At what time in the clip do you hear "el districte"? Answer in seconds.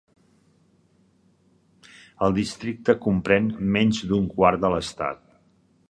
2.29-2.97